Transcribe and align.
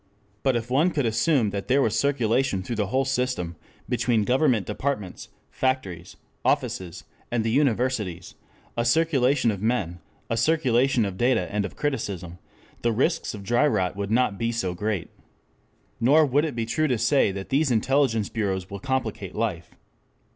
But 0.41 0.55
if 0.55 0.71
one 0.71 0.89
could 0.89 1.05
assume 1.05 1.51
that 1.51 1.67
there 1.67 1.79
was 1.79 1.95
circulation 1.95 2.63
through 2.63 2.77
the 2.77 2.87
whole 2.87 3.05
system 3.05 3.55
between 3.87 4.23
government 4.23 4.65
departments, 4.65 5.29
factories, 5.51 6.17
offices, 6.43 7.03
and 7.31 7.43
the 7.43 7.51
universities; 7.51 8.33
a 8.75 8.83
circulation 8.83 9.51
of 9.51 9.61
men, 9.61 9.99
a 10.27 10.37
circulation 10.37 11.05
of 11.05 11.17
data 11.17 11.47
and 11.53 11.65
of 11.65 11.75
criticism, 11.75 12.39
the 12.81 12.91
risks 12.91 13.35
of 13.35 13.43
dry 13.43 13.67
rot 13.67 13.95
would 13.95 14.09
not 14.09 14.39
be 14.39 14.51
so 14.51 14.73
great. 14.73 15.11
Nor 15.99 16.25
would 16.25 16.45
it 16.45 16.55
be 16.55 16.65
true 16.65 16.87
to 16.87 16.97
say 16.97 17.31
that 17.31 17.49
these 17.49 17.69
intelligence 17.69 18.27
bureaus 18.27 18.71
will 18.71 18.79
complicate 18.79 19.35
life. 19.35 19.75